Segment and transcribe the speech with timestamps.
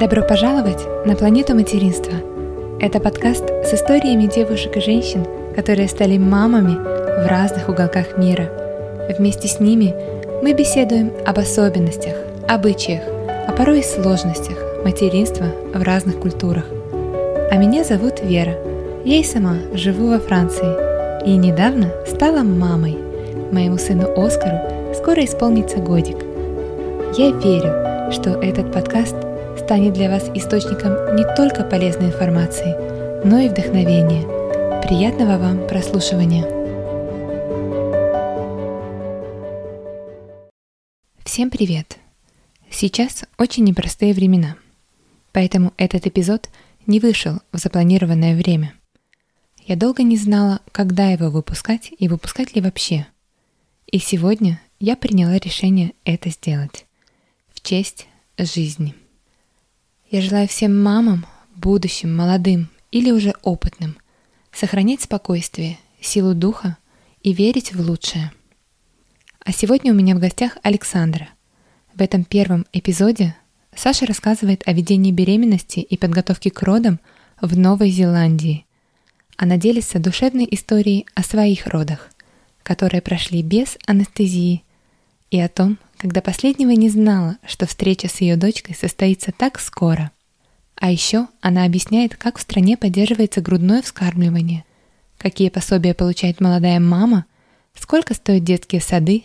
[0.00, 2.14] Добро пожаловать на планету материнства.
[2.80, 8.48] Это подкаст с историями девушек и женщин, которые стали мамами в разных уголках мира.
[9.18, 9.94] Вместе с ними
[10.42, 12.14] мы беседуем об особенностях,
[12.48, 13.02] обычаях,
[13.46, 14.56] а порой и сложностях
[14.86, 16.64] материнства в разных культурах.
[17.50, 18.56] А меня зовут Вера.
[19.04, 22.96] Я и сама живу во Франции и недавно стала мамой.
[23.52, 26.16] Моему сыну Оскару скоро исполнится годик.
[27.18, 29.14] Я верю, что этот подкаст
[29.70, 32.74] станет для вас источником не только полезной информации,
[33.24, 34.22] но и вдохновения.
[34.82, 36.42] Приятного вам прослушивания!
[41.24, 41.98] Всем привет!
[42.68, 44.56] Сейчас очень непростые времена,
[45.30, 46.50] поэтому этот эпизод
[46.88, 48.74] не вышел в запланированное время.
[49.68, 53.06] Я долго не знала, когда его выпускать и выпускать ли вообще.
[53.86, 56.86] И сегодня я приняла решение это сделать
[57.54, 58.96] в честь жизни.
[60.10, 63.96] Я желаю всем мамам, будущим, молодым или уже опытным,
[64.50, 66.78] сохранять спокойствие, силу духа
[67.22, 68.32] и верить в лучшее.
[69.38, 71.28] А сегодня у меня в гостях Александра.
[71.94, 73.36] В этом первом эпизоде
[73.72, 76.98] Саша рассказывает о ведении беременности и подготовке к родам
[77.40, 78.66] в Новой Зеландии.
[79.36, 82.10] Она делится душевной историей о своих родах,
[82.64, 84.64] которые прошли без анестезии,
[85.30, 90.10] и о том, когда последнего не знала, что встреча с ее дочкой состоится так скоро.
[90.74, 94.64] А еще она объясняет, как в стране поддерживается грудное вскармливание,
[95.18, 97.26] какие пособия получает молодая мама,
[97.74, 99.24] сколько стоят детские сады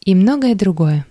[0.00, 1.06] и многое другое.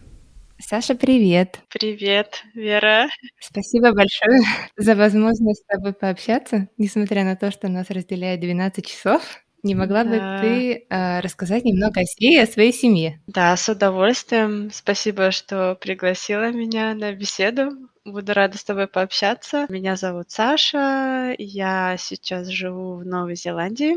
[0.59, 1.59] Саша, привет!
[1.69, 3.07] Привет, Вера!
[3.39, 4.41] Спасибо большое
[4.77, 9.21] за возможность с тобой пообщаться, несмотря на то, что нас разделяет 12 часов.
[9.63, 10.09] Не могла да.
[10.09, 13.21] бы ты э, рассказать немного о себе и о своей семье?
[13.27, 14.69] Да, с удовольствием.
[14.73, 17.71] Спасибо, что пригласила меня на беседу.
[18.03, 19.65] Буду рада с тобой пообщаться.
[19.69, 21.33] Меня зовут Саша.
[21.37, 23.95] Я сейчас живу в Новой Зеландии.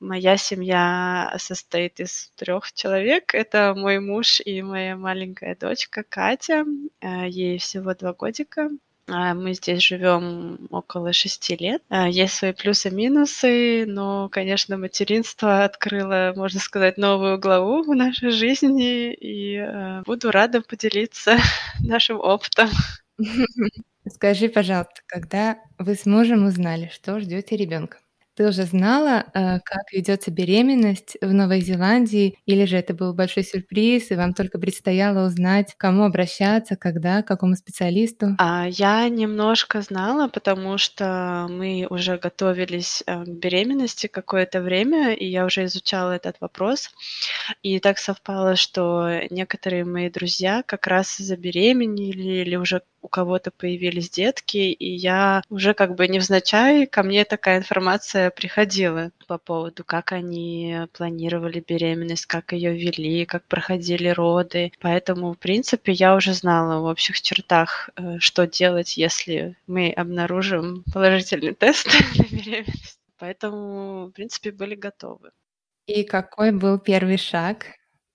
[0.00, 3.34] Моя семья состоит из трех человек.
[3.34, 6.64] Это мой муж и моя маленькая дочка Катя.
[7.02, 8.70] Э, ей всего два годика.
[9.08, 11.82] А, мы здесь живем около шести лет.
[11.88, 17.94] А, есть свои плюсы и минусы, но, конечно, материнство открыло, можно сказать, новую главу в
[17.94, 21.36] нашей жизни, и а, буду рада поделиться
[21.80, 22.70] нашим опытом.
[24.08, 27.98] Скажи, пожалуйста, когда вы с мужем узнали, что ждете ребенка?
[28.36, 33.44] Ты уже знала, э, как ведется беременность в Новой Зеландии, или же это был большой
[33.44, 38.36] сюрприз, и вам только предстояло узнать, кому обращаться, когда, к какому специалисту?
[38.38, 45.24] А, я немножко знала, потому что мы уже готовились э, к беременности какое-то время, и
[45.24, 46.90] я уже изучала этот вопрос.
[47.62, 54.10] И так совпало, что некоторые мои друзья как раз забеременели или уже у кого-то появились
[54.10, 60.10] детки, и я уже как бы невзначай ко мне такая информация приходила по поводу, как
[60.10, 64.72] они планировали беременность, как ее вели, как проходили роды.
[64.80, 70.82] Поэтому, в принципе, я уже знала в общих чертах, э, что делать, если мы обнаружим
[70.92, 72.98] положительный тест на беременность.
[73.20, 75.30] Поэтому, в принципе, были готовы.
[75.86, 77.66] И какой был первый шаг?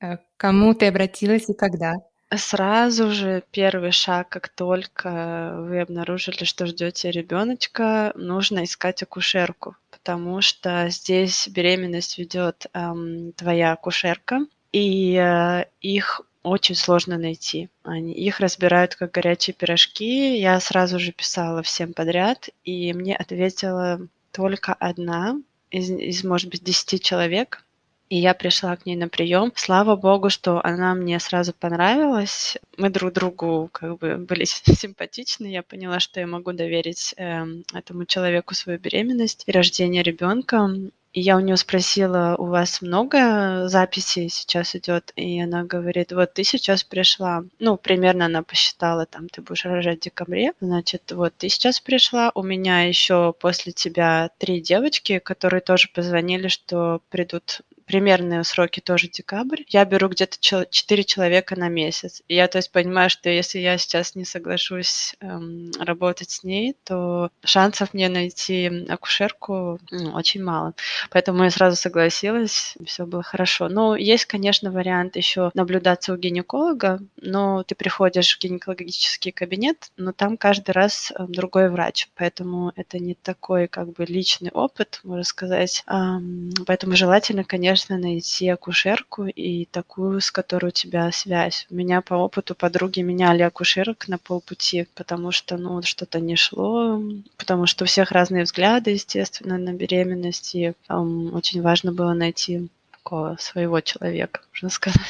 [0.01, 1.93] Э, к кому ты обратилась и когда?
[2.33, 10.39] Сразу же первый шаг, как только вы обнаружили, что ждете ребеночка, нужно искать акушерку, потому
[10.39, 17.69] что здесь беременность ведет эм, твоя акушерка, и э, их очень сложно найти.
[17.83, 20.39] Они, их разбирают как горячие пирожки.
[20.39, 25.35] Я сразу же писала всем подряд, и мне ответила только одна
[25.69, 27.65] из, из может быть, десяти человек,
[28.11, 29.53] и я пришла к ней на прием.
[29.55, 32.57] Слава богу, что она мне сразу понравилась.
[32.77, 35.45] Мы друг другу как бы были симпатичны.
[35.45, 40.69] Я поняла, что я могу доверить э, этому человеку свою беременность и рождение ребенка.
[41.13, 45.13] И я у нее спросила, у вас много записей сейчас идет?
[45.15, 47.45] И она говорит, вот ты сейчас пришла.
[47.59, 50.51] Ну, примерно она посчитала, там, ты будешь рожать в декабре.
[50.59, 52.31] Значит, вот ты сейчас пришла.
[52.35, 57.61] У меня еще после тебя три девочки, которые тоже позвонили, что придут
[57.91, 59.63] примерные сроки тоже декабрь.
[59.67, 62.21] Я беру где-то 4 человека на месяц.
[62.29, 66.77] И я, то есть, понимаю, что если я сейчас не соглашусь эм, работать с ней,
[66.85, 70.73] то шансов мне найти акушерку ну, очень мало.
[71.09, 73.67] Поэтому я сразу согласилась, все было хорошо.
[73.67, 80.13] Но есть, конечно, вариант еще наблюдаться у гинеколога, но ты приходишь в гинекологический кабинет, но
[80.13, 85.25] там каждый раз эм, другой врач, поэтому это не такой как бы личный опыт, можно
[85.25, 85.83] сказать.
[85.87, 91.67] Эм, поэтому желательно, конечно, важно найти акушерку и такую, с которой у тебя связь.
[91.69, 97.01] У меня по опыту подруги меняли акушерок на полпути, потому что, ну, что-то не шло,
[97.37, 102.69] потому что у всех разные взгляды, естественно, на беременность, и um, очень важно было найти
[102.91, 105.01] такого своего человека, можно сказать.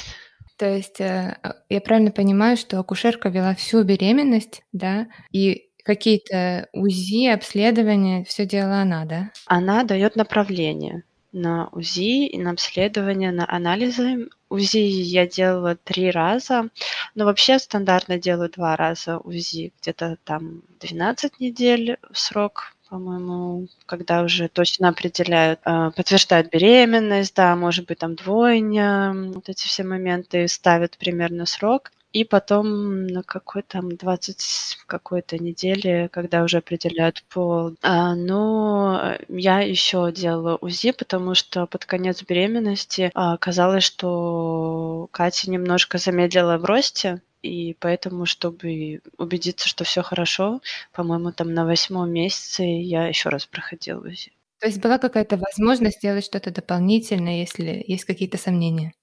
[0.58, 1.38] То есть э,
[1.70, 8.82] я правильно понимаю, что акушерка вела всю беременность, да, и какие-то УЗИ, обследования, все делала
[8.82, 9.32] она, да?
[9.48, 14.30] Она дает направление на УЗИ и на обследование, на анализы.
[14.50, 16.70] УЗИ я делала три раза,
[17.16, 24.50] но вообще стандартно делаю два раза УЗИ, где-то там 12 недель срок по-моему, когда уже
[24.50, 30.98] точно определяют, э, подтверждают беременность, да, может быть, там двойня, вот эти все моменты ставят
[30.98, 31.94] примерно срок.
[32.14, 37.76] И потом на какой там 20 какой-то неделе, когда уже определяют пол.
[37.82, 45.50] А, но я еще делала УЗИ, потому что под конец беременности а, оказалось, что Катя
[45.50, 50.62] немножко замедлила в росте, и поэтому, чтобы убедиться, что все хорошо,
[50.94, 54.34] по-моему, там на восьмом месяце я еще раз проходила УЗИ.
[54.60, 58.94] То есть была какая-то возможность сделать что-то дополнительное, если есть какие-то сомнения?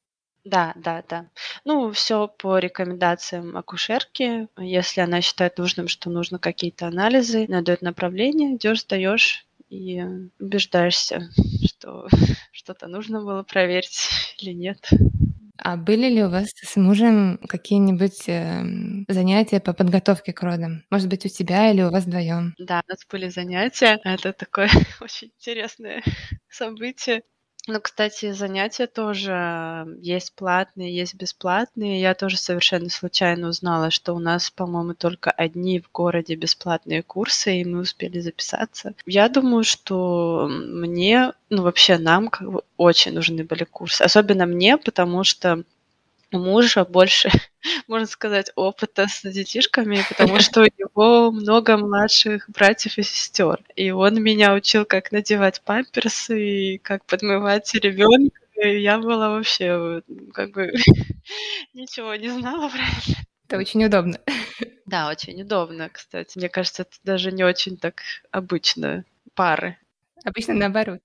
[0.45, 1.27] Да, да, да.
[1.65, 4.49] Ну, все по рекомендациям акушерки.
[4.59, 10.03] Если она считает нужным, что нужно какие-то анализы, она направление, идешь, сдаешь и
[10.39, 11.29] убеждаешься,
[11.67, 12.09] что
[12.53, 14.09] что-то нужно было проверить
[14.39, 14.89] или нет.
[15.61, 18.63] А были ли у вас с мужем какие-нибудь э,
[19.09, 20.85] занятия по подготовке к родам?
[20.89, 22.55] Может быть, у тебя или у вас вдвоем?
[22.59, 23.99] Да, у нас были занятия.
[24.05, 24.71] Это такое
[25.01, 26.03] очень интересное
[26.49, 27.23] событие.
[27.71, 32.01] Ну, кстати, занятия тоже есть платные, есть бесплатные.
[32.01, 37.61] Я тоже совершенно случайно узнала, что у нас, по-моему, только одни в городе бесплатные курсы,
[37.61, 38.95] и мы успели записаться.
[39.05, 42.31] Я думаю, что мне, ну, вообще нам
[42.79, 44.01] очень нужны были курсы.
[44.01, 45.63] Особенно мне, потому что
[46.33, 47.31] мужа больше,
[47.89, 53.61] можно сказать, опыта с детишками, потому что у него много младших братьев и сестер.
[53.77, 58.41] И он меня учил, как надевать памперсы и как подмывать ребенка.
[58.63, 60.03] И я была вообще
[60.33, 60.73] как бы
[61.75, 63.21] ничего не знала про это.
[63.47, 64.19] Это очень удобно.
[64.85, 66.37] Да, очень удобно, кстати.
[66.37, 69.05] Мне кажется, это даже не очень так обычно
[69.35, 69.79] пары.
[70.25, 71.01] Обычно наоборот.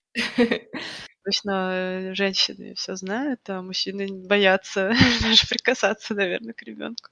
[1.24, 4.92] Обычно э, женщины все знают, а мужчины боятся
[5.22, 7.10] даже прикасаться, наверное, к ребенку.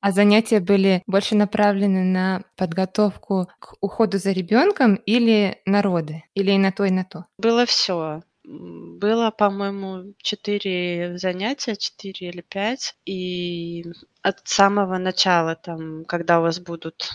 [0.00, 6.24] А занятия были больше направлены на подготовку к уходу за ребенком или на роды?
[6.34, 7.26] Или и на то, и на то?
[7.38, 8.22] Было все.
[8.42, 12.96] Было, по-моему, четыре занятия, четыре или пять.
[13.04, 13.84] И
[14.22, 17.10] от самого начала, там, когда у вас будут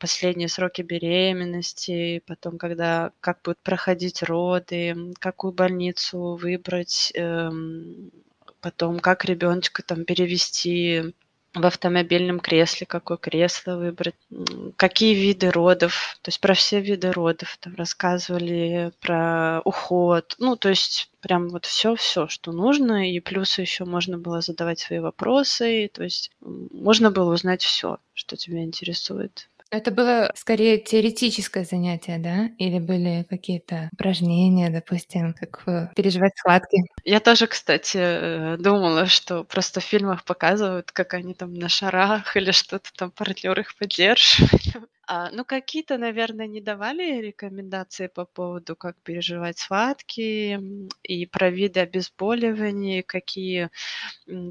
[0.00, 8.10] последние сроки беременности, потом, когда как будут проходить роды, какую больницу выбрать, эм,
[8.60, 11.14] потом как ребеночка там перевести
[11.56, 14.14] в автомобильном кресле, какое кресло выбрать,
[14.76, 20.68] какие виды родов, то есть про все виды родов там рассказывали, про уход, ну, то
[20.68, 26.04] есть прям вот все-все, что нужно, и плюс еще можно было задавать свои вопросы, то
[26.04, 29.48] есть можно было узнать все, что тебя интересует.
[29.70, 32.50] Это было скорее теоретическое занятие, да?
[32.58, 35.64] Или были какие-то упражнения, допустим, как
[35.96, 36.78] переживать схватки?
[37.04, 42.36] Я тоже, кстати, э, думала, что просто в фильмах показывают, как они там на шарах
[42.36, 44.50] или что-то там партнер их поддерживает.
[45.08, 50.58] А, ну, какие-то, наверное, не давали рекомендации по поводу, как переживать схватки
[51.04, 53.70] и про виды обезболивания, какие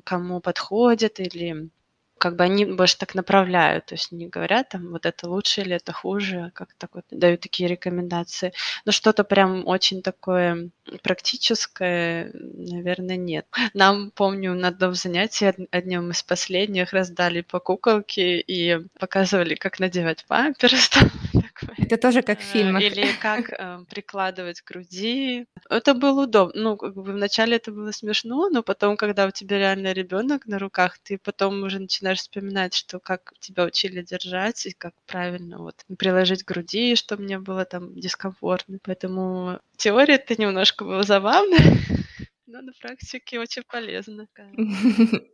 [0.05, 1.69] кому подходят или
[2.17, 5.75] как бы они больше так направляют, то есть не говорят там вот это лучше или
[5.75, 8.53] это хуже, как так вот дают такие рекомендации.
[8.85, 10.69] Но что-то прям очень такое
[11.03, 13.45] практическое, наверное, нет.
[13.73, 20.25] Нам, помню, на одном занятии, одним из последних, раздали по куколке и показывали, как надевать
[20.27, 20.91] памперс.
[21.77, 22.81] Это тоже как в э, фильмах.
[22.81, 25.45] Или как э, прикладывать к груди.
[25.69, 26.61] Это было удобно.
[26.61, 30.59] Ну, как бы вначале это было смешно, но потом, когда у тебя реально ребенок на
[30.59, 35.83] руках, ты потом уже начинаешь вспоминать, что как тебя учили держать и как правильно вот
[35.97, 38.77] приложить груди, чтобы мне было там дискомфортно.
[38.83, 41.57] Поэтому теория это немножко была забавно,
[42.45, 44.27] но на практике очень полезно.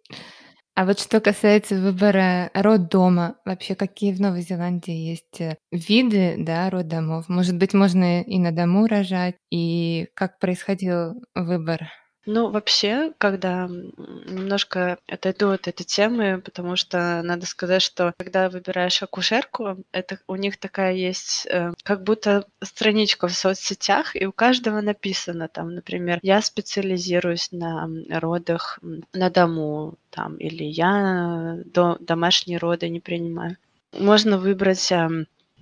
[0.73, 6.69] А вот что касается выбора роддома, вообще какие в Новой Зеландии есть э, виды, да,
[6.69, 7.27] роддомов?
[7.27, 9.35] Может быть, можно и на дому рожать?
[9.51, 11.89] И как происходил выбор?
[12.27, 19.01] Ну, вообще, когда немножко отойду от этой темы, потому что надо сказать, что когда выбираешь
[19.01, 24.81] акушерку, это у них такая есть, э, как будто страничка в соцсетях, и у каждого
[24.81, 28.79] написано там, например, я специализируюсь на родах
[29.13, 33.57] на дому, там, или я до, домашние роды не принимаю.
[33.97, 34.91] Можно выбрать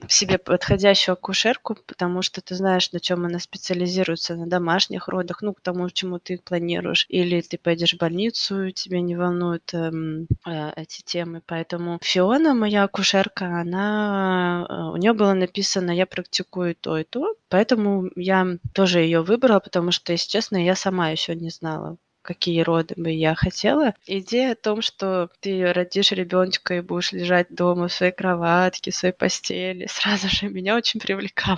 [0.08, 5.54] себе подходящую акушерку, потому что ты знаешь, на чем она специализируется, на домашних родах, ну,
[5.54, 7.06] к тому, чему ты планируешь.
[7.10, 11.42] Или ты пойдешь в больницу, тебя не волнуют эм, э, эти темы.
[11.46, 17.36] Поэтому Фиона, моя акушерка, она, э, у нее было написано, я практикую то и то,
[17.50, 21.98] поэтому я тоже ее выбрала, потому что, если честно, я сама еще не знала,
[22.30, 23.96] какие роды бы я хотела.
[24.06, 28.96] Идея о том, что ты родишь ребенка и будешь лежать дома в своей кроватке, в
[28.96, 31.58] своей постели, сразу же меня очень привлекала.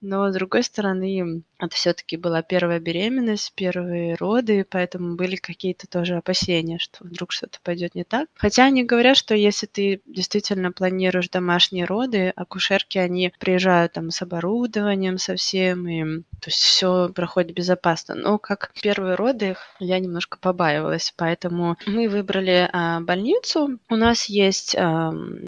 [0.00, 6.16] Но, с другой стороны, это все-таки была первая беременность, первые роды, поэтому были какие-то тоже
[6.16, 8.28] опасения, что вдруг что-то пойдет не так.
[8.34, 14.22] Хотя они говорят, что если ты действительно планируешь домашние роды, акушерки, они приезжают там с
[14.22, 18.16] оборудованием совсем, и то есть все проходит безопасно.
[18.16, 23.78] Но как первые роды я немножко побаивалась, поэтому мы выбрали а, больницу.
[23.88, 24.76] У нас есть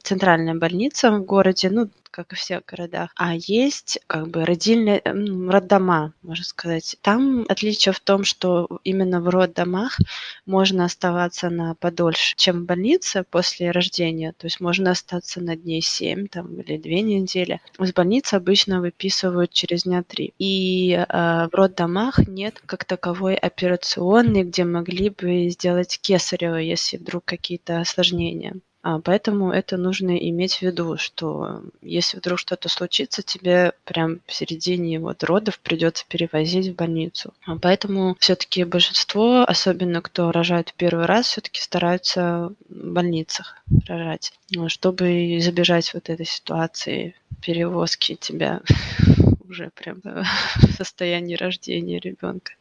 [0.03, 3.11] центральная больница в городе, ну, как и всех городах.
[3.17, 6.97] А есть как бы родильные роддома, можно сказать.
[7.03, 9.99] Там отличие в том, что именно в роддомах
[10.47, 14.33] можно оставаться на подольше, чем в больнице после рождения.
[14.33, 17.61] То есть можно остаться на дней 7 там, или 2 недели.
[17.81, 20.35] Из больницы обычно выписывают через дня 3.
[20.39, 27.25] И э, в роддомах нет как таковой операционной, где могли бы сделать кесарево, если вдруг
[27.25, 28.55] какие-то осложнения.
[28.85, 34.35] А, поэтому это нужно иметь в виду, что если вдруг что-то случится, тебе прям в
[34.35, 37.33] середине вот родов придется перевозить в больницу.
[37.47, 43.57] А, поэтому все-таки большинство, особенно кто рожает в первый раз, все-таки стараются в больницах
[43.89, 48.61] рожать, ну, чтобы избежать вот этой ситуации перевозки тебя
[49.49, 52.53] уже прям в состоянии рождения ребенка.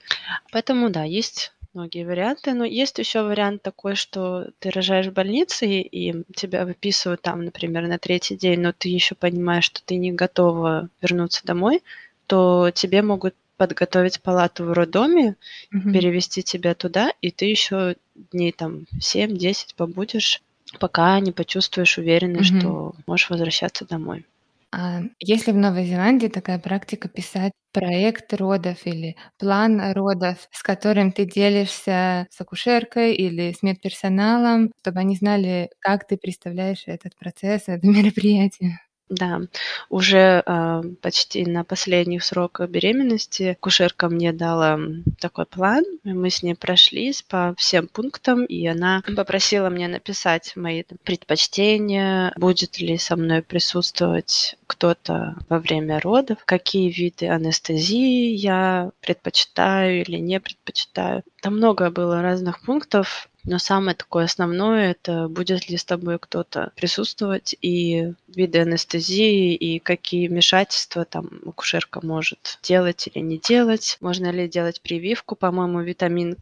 [0.53, 2.53] Поэтому да, есть многие варианты.
[2.53, 7.87] Но есть еще вариант такой, что ты рожаешь в больнице, и тебя выписывают там, например,
[7.87, 11.83] на третий день, но ты еще понимаешь, что ты не готова вернуться домой,
[12.27, 15.35] то тебе могут подготовить палату в роддоме,
[15.73, 15.91] mm-hmm.
[15.93, 17.95] перевести тебя туда, и ты еще
[18.31, 20.41] дней там 7-10 побудешь,
[20.79, 22.59] пока не почувствуешь уверенность, mm-hmm.
[22.59, 24.25] что можешь возвращаться домой.
[24.75, 30.63] А есть ли в Новой Зеландии такая практика писать проект родов или план родов, с
[30.63, 37.15] которым ты делишься с акушеркой или с медперсоналом, чтобы они знали, как ты представляешь этот
[37.15, 38.79] процесс, это мероприятие?
[39.09, 39.41] Да,
[39.89, 44.79] уже э, почти на последних сроках беременности кушерка мне дала
[45.19, 45.83] такой план.
[46.03, 52.79] Мы с ней прошлись по всем пунктам, и она попросила мне написать мои предпочтения, будет
[52.79, 60.39] ли со мной присутствовать кто-то во время родов, какие виды анестезии я предпочитаю или не
[60.39, 61.23] предпочитаю.
[61.41, 66.71] Там много было разных пунктов, но самое такое основное это будет ли с тобой кто-то
[66.75, 73.97] присутствовать и виды анестезии и какие вмешательства там акушерка может делать или не делать.
[74.01, 76.37] Можно ли делать прививку, по-моему, витамин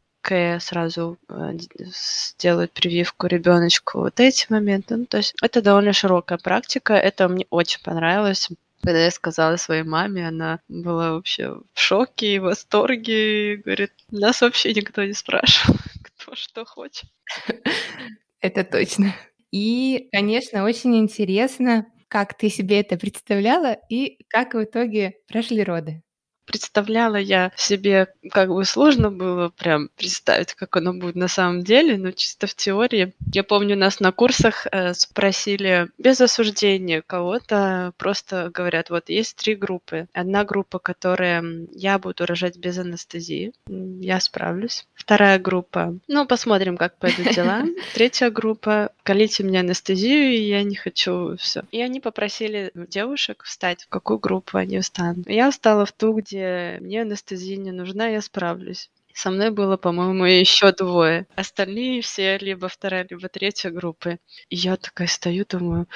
[0.60, 4.00] сразу э, сделать прививку ребеночку.
[4.00, 4.98] Вот эти моменты.
[4.98, 6.94] Ну, то есть это довольно широкая практика.
[6.94, 8.50] Это мне очень понравилось.
[8.82, 13.54] Когда я сказала своей маме, она была вообще в шоке и в восторге.
[13.54, 17.10] И говорит, нас вообще никто не спрашивал кто что хочет.
[18.42, 19.16] Это точно.
[19.52, 26.02] И, конечно, очень интересно, как ты себе это представляла и как в итоге прошли роды
[26.46, 31.98] представляла я себе, как бы сложно было прям представить, как оно будет на самом деле,
[31.98, 33.14] но чисто в теории.
[33.34, 39.56] Я помню, нас на курсах э, спросили без осуждения кого-то, просто говорят, вот есть три
[39.56, 40.08] группы.
[40.14, 44.86] Одна группа, которая я буду рожать без анестезии, я справлюсь.
[44.94, 47.64] Вторая группа, ну, посмотрим, как пойдут дела.
[47.94, 51.64] Третья группа, колите мне анестезию, и я не хочу все.
[51.72, 55.30] И они попросили девушек встать, в какую группу они встанут.
[55.30, 58.90] Я встала в ту, где мне анестезия не нужна, я справлюсь.
[59.14, 61.28] Со мной было, по-моему, еще двое.
[61.36, 64.20] Остальные все либо вторая, либо третья группы.
[64.50, 65.88] И я такая стою, думаю,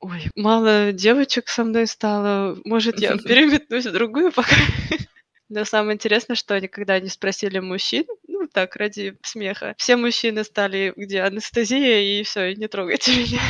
[0.00, 4.54] ой, мало девочек со мной стало, может, я переметнусь в другую пока.
[5.48, 10.44] Но самое интересное, что они, когда они спросили мужчин, ну так, ради смеха, все мужчины
[10.44, 13.40] стали, где анестезия, и все, не трогайте меня.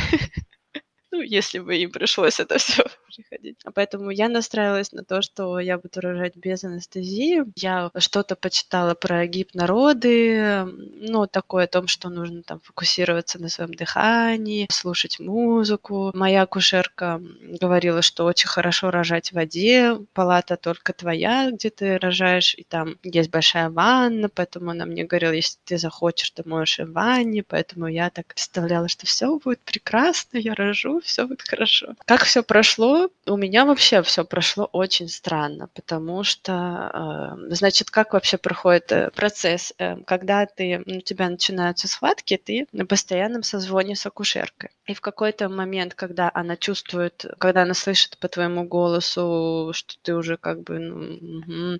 [1.11, 2.85] Ну, если бы им пришлось это все
[3.15, 3.57] приходить.
[3.63, 7.43] А поэтому я настраивалась на то, что я буду рожать без анестезии.
[7.55, 13.73] Я что-то почитала про гипнороды, ну, такое о том, что нужно там фокусироваться на своем
[13.73, 16.11] дыхании, слушать музыку.
[16.13, 22.55] Моя акушерка говорила, что очень хорошо рожать в воде, палата только твоя, где ты рожаешь,
[22.55, 26.83] и там есть большая ванна, поэтому она мне говорила, если ты захочешь, ты можешь и
[26.83, 31.95] в ванне, поэтому я так представляла, что все будет прекрасно, я рожу, все будет хорошо.
[32.05, 33.08] Как все прошло?
[33.25, 39.11] У меня вообще все прошло очень странно, потому что, э, значит, как вообще проходит э,
[39.11, 39.73] процесс?
[39.77, 44.71] Э, когда ты, у тебя начинаются схватки, ты на постоянном созвоне с акушеркой.
[44.87, 50.15] И в какой-то момент, когда она чувствует, когда она слышит по твоему голосу, что ты
[50.15, 51.79] уже как бы ну,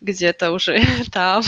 [0.00, 0.80] где-то уже
[1.12, 1.42] там,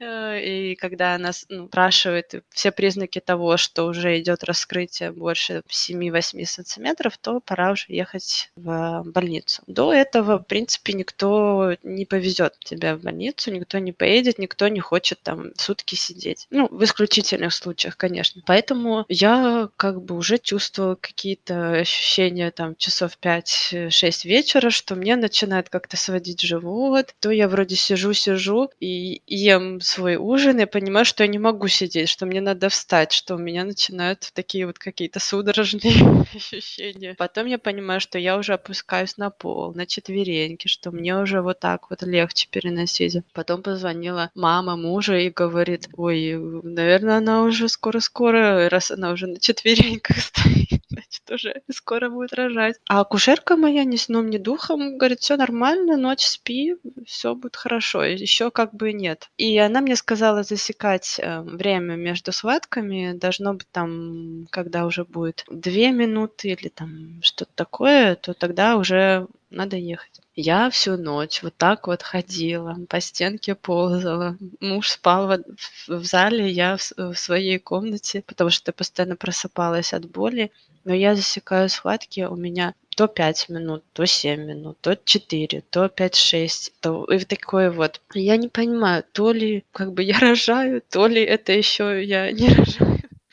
[0.00, 7.18] и когда она ну, спрашивает все признаки того, что уже идет раскрытие больше 7-8 сантиметров,
[7.18, 9.62] то пора уже ехать в больницу.
[9.66, 14.80] До этого, в принципе, никто не повезет тебя в больницу, никто не поедет, никто не
[14.80, 16.46] хочет там сутки сидеть.
[16.50, 18.42] Ну, в исключительных случаях, конечно.
[18.46, 25.68] Поэтому я как бы уже чувствовала какие-то ощущения там часов 5-6 вечера, что мне начинает
[25.68, 31.28] как-то сводить живот, то я вроде сижу-сижу и ем свой ужин, и понимаю, что я
[31.28, 36.26] не могу сидеть, что мне надо встать, что у меня начинают такие вот какие-то судорожные
[36.34, 37.14] ощущения.
[37.14, 41.60] Потом я понимаю, что я уже опускаюсь на пол, на четвереньки, что мне уже вот
[41.60, 43.16] так вот легче переносить.
[43.32, 49.38] Потом позвонила мама мужа и говорит, ой, наверное, она уже скоро-скоро, раз она уже на
[49.38, 50.82] четвереньках стоит,
[51.30, 52.76] уже скоро будет рожать.
[52.88, 58.04] А акушерка моя ни сном, ни духом говорит, все нормально, ночь спи, все будет хорошо.
[58.04, 59.30] Еще как бы нет.
[59.36, 63.12] И она мне сказала засекать э, время между схватками.
[63.14, 69.26] Должно быть там, когда уже будет две минуты или там что-то такое, то тогда уже
[69.50, 70.20] надо ехать.
[70.34, 74.36] Я всю ночь вот так вот ходила, по стенке ползала.
[74.60, 80.10] Муж спал в, в зале, я в, в своей комнате, потому что постоянно просыпалась от
[80.10, 80.50] боли.
[80.86, 85.88] Но я засекаю схватки, у меня то 5 минут, то 7 минут, то 4, то
[85.88, 88.00] 5-6, то и такое вот.
[88.14, 92.48] Я не понимаю, то ли как бы я рожаю, то ли это еще я не
[92.54, 92.85] рожаю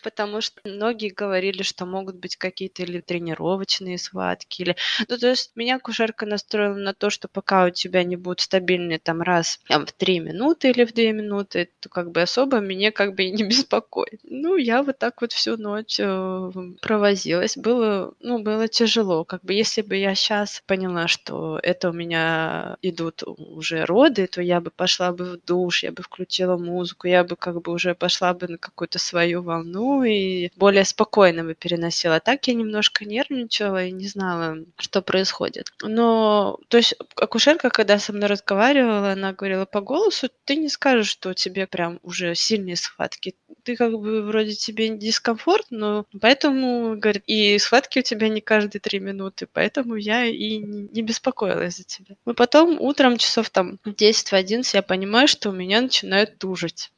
[0.03, 4.75] потому что многие говорили, что могут быть какие-то или тренировочные схватки, или...
[5.07, 8.99] Ну, то есть меня кушерка настроила на то, что пока у тебя не будет стабильный
[8.99, 12.91] там раз там, в 3 минуты или в 2 минуты, то как бы особо меня
[12.91, 14.19] как бы и не беспокоит.
[14.23, 17.57] Ну, я вот так вот всю ночь э, провозилась.
[17.57, 19.23] Было, ну, было тяжело.
[19.23, 24.41] Как бы если бы я сейчас поняла, что это у меня идут уже роды, то
[24.41, 27.95] я бы пошла бы в душ, я бы включила музыку, я бы как бы уже
[27.95, 32.19] пошла бы на какую-то свою волну, и более спокойно бы переносила.
[32.19, 35.67] Так я немножко нервничала и не знала, что происходит.
[35.83, 41.09] Но, то есть, акушерка, когда со мной разговаривала, она говорила по голосу, ты не скажешь,
[41.09, 43.35] что у тебя прям уже сильные схватки.
[43.63, 48.81] Ты как бы вроде тебе дискомфорт, но поэтому, говорит, и схватки у тебя не каждые
[48.81, 52.15] три минуты, поэтому я и не беспокоилась за тебя.
[52.25, 56.91] Но потом утром часов там 10-11 я понимаю, что у меня начинают тужить.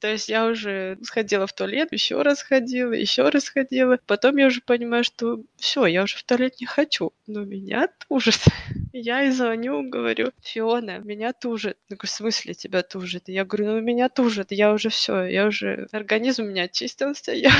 [0.00, 3.98] То есть я уже сходила в туалет, еще раз ходила, еще раз ходила.
[4.06, 7.12] Потом я уже понимаю, что все, я уже в туалет не хочу.
[7.26, 8.40] Но меня тужит.
[8.92, 11.76] Я и звоню, говорю, Фиона, меня тужит.
[11.88, 13.28] Я говорю, в смысле тебя тужит?
[13.28, 17.52] Я говорю, ну меня тужит, я уже все, я уже, организм у меня очистился, я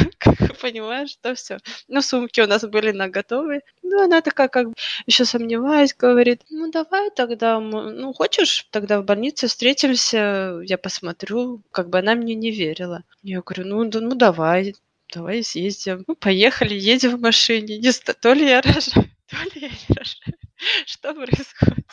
[0.60, 1.58] понимаю, что все.
[1.86, 3.60] Ну, сумки у нас были на готовые.
[3.90, 4.74] Ну, она такая как бы
[5.06, 11.60] еще сомневаясь, говорит, ну давай тогда, ну хочешь, тогда в больнице встретимся, я посмотрю.
[11.72, 13.02] Как бы она мне не верила.
[13.24, 14.76] Я говорю, ну, да, ну давай,
[15.12, 16.04] давай съездим.
[16.06, 17.78] Ну, поехали, едем в машине.
[17.78, 20.38] Не знаю, то ли я рожаю, то ли я не рожаю.
[20.86, 21.86] Что происходит?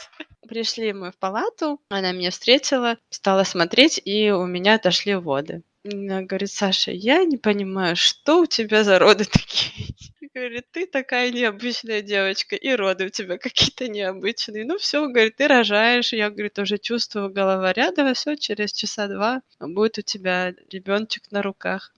[0.47, 5.63] Пришли мы в палату, она меня встретила, стала смотреть, и у меня отошли воды.
[5.83, 9.95] Она говорит, Саша, я не понимаю, что у тебя за роды такие?
[10.38, 14.65] Говорит, ты такая необычная девочка, и роды у тебя какие-то необычные.
[14.65, 16.13] Ну все, говорит, ты рожаешь.
[16.13, 21.41] Я, говорит, уже чувствую голова рядом, все, через часа два будет у тебя ребеночек на
[21.41, 21.91] руках.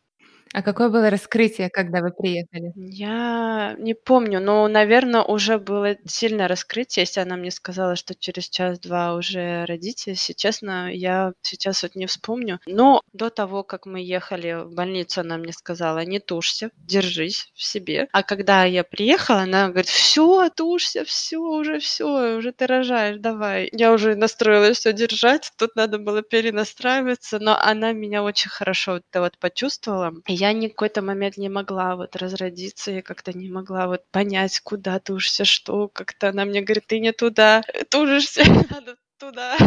[0.53, 2.73] А какое было раскрытие, когда вы приехали?
[2.75, 8.49] Я не помню, но, наверное, уже было сильное раскрытие, если она мне сказала, что через
[8.49, 10.11] час-два уже родите.
[10.11, 12.59] Если честно, я сейчас вот не вспомню.
[12.65, 17.63] Но до того, как мы ехали в больницу, она мне сказала, не тушься, держись в
[17.63, 18.07] себе.
[18.11, 23.69] А когда я приехала, она говорит, все, тушься, все, уже все, уже ты рожаешь, давай.
[23.71, 29.03] Я уже настроилась все держать, тут надо было перенастраиваться, но она меня очень хорошо вот,
[29.13, 30.13] вот почувствовала.
[30.27, 34.59] И я ни какой-то момент не могла вот разродиться, я как-то не могла вот понять,
[34.61, 35.89] куда тужишься, что.
[35.89, 39.57] Как-то она мне говорит, ты не туда тужишься, надо туда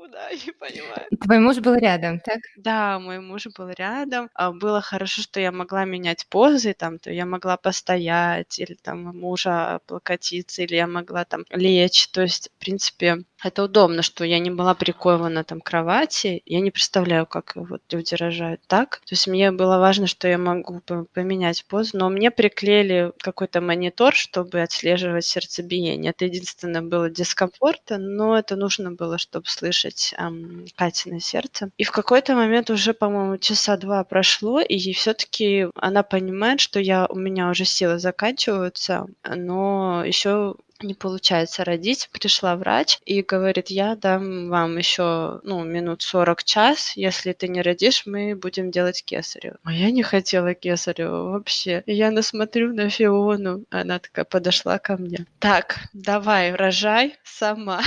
[0.00, 1.06] куда, не понимаю.
[1.22, 2.40] Твой муж был рядом, так?
[2.56, 4.30] Да, мой муж был рядом.
[4.34, 9.02] А было хорошо, что я могла менять позы, там, то я могла постоять, или там
[9.18, 12.08] мужа облокотиться, или я могла там лечь.
[12.08, 16.42] То есть, в принципе, это удобно, что я не была прикована там к кровати.
[16.44, 19.00] Я не представляю, как вот люди рожают так.
[19.00, 20.80] То есть мне было важно, что я могу
[21.14, 26.10] поменять позу, но мне приклеили какой-то монитор, чтобы отслеживать сердцебиение.
[26.10, 31.70] Это единственное было дискомфорта, но это нужно было, чтобы слышать эм, Катина сердце.
[31.78, 37.06] И в какой-то момент уже, по-моему, часа два прошло, и все-таки она понимает, что я,
[37.06, 43.96] у меня уже силы заканчиваются, но еще не получается родить, пришла врач и говорит, я
[43.96, 49.58] дам вам еще ну, минут 40 час, если ты не родишь, мы будем делать кесарево.
[49.64, 51.82] А я не хотела кесарево вообще.
[51.86, 55.26] Я насмотрю на Фиону, она такая подошла ко мне.
[55.38, 57.82] Так, давай, рожай сама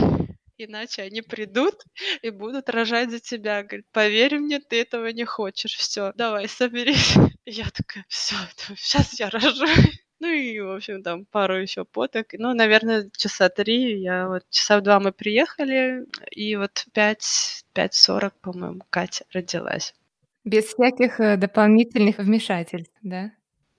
[0.65, 1.83] иначе они придут
[2.21, 3.63] и будут рожать за тебя.
[3.63, 5.75] Говорит, поверь мне, ты этого не хочешь.
[5.75, 7.15] Все, давай, соберись.
[7.45, 8.35] Я такая, все,
[8.75, 9.65] сейчас я рожу.
[10.19, 12.27] Ну и, в общем, там пару еще поток.
[12.31, 13.99] Ну, наверное, часа три.
[13.99, 19.93] Я вот часа в два мы приехали, и вот пять, пять сорок, по-моему, Катя родилась.
[20.45, 23.31] Без всяких э, дополнительных вмешательств, да?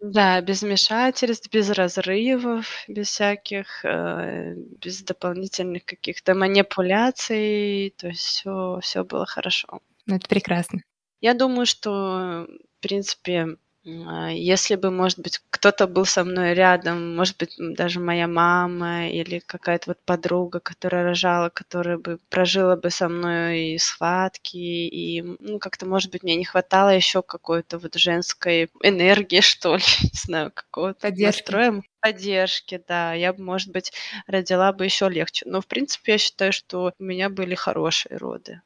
[0.07, 7.95] Да, без вмешательств, без разрывов, без всяких, э, без дополнительных каких-то манипуляций.
[7.97, 9.81] То есть все, все было хорошо.
[10.05, 10.83] Ну, это прекрасно.
[11.23, 17.37] Я думаю, что, в принципе, если бы, может быть, кто-то был со мной рядом, может
[17.39, 23.09] быть, даже моя мама или какая-то вот подруга, которая рожала, которая бы прожила бы со
[23.11, 28.71] мной и схватки, и, ну, как-то, может быть, мне не хватало еще какой-то вот женской
[28.83, 31.41] энергии, что ли, не знаю, какого-то Поддержки.
[31.41, 31.83] настроя.
[32.01, 33.13] Поддержки, да.
[33.15, 33.93] Я бы, может быть,
[34.27, 35.45] родила бы еще легче.
[35.47, 38.63] Но, в принципе, я считаю, что у меня были хорошие роды.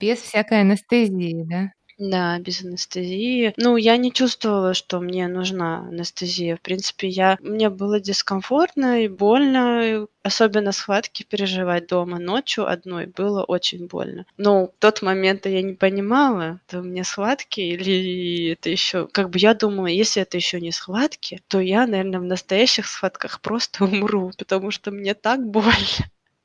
[0.00, 1.70] Без всякой анестезии, да?
[1.98, 3.52] Да, без анестезии.
[3.56, 6.56] Ну, я не чувствовала, что мне нужна анестезия.
[6.56, 7.36] В принципе, я...
[7.40, 14.26] мне было дискомфортно и больно, особенно схватки переживать дома ночью одной было очень больно.
[14.36, 19.08] Но в тот момент я не понимала, это мне схватки или это еще...
[19.08, 23.40] Как бы я думала, если это еще не схватки, то я, наверное, в настоящих схватках
[23.40, 25.72] просто умру, потому что мне так больно.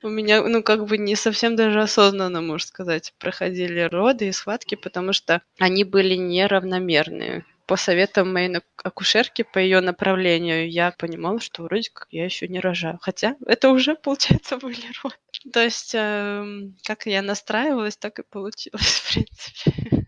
[0.03, 4.75] У меня, ну, как бы не совсем даже осознанно, можно сказать, проходили роды и схватки,
[4.75, 7.45] потому что они были неравномерные.
[7.67, 12.59] По советам моей акушерки, по ее направлению, я понимала, что вроде как я еще не
[12.59, 12.99] рожаю.
[13.01, 15.15] Хотя это уже, получается, были роды.
[15.53, 16.45] То есть, э,
[16.85, 20.05] как я настраивалась, так и получилось, в принципе.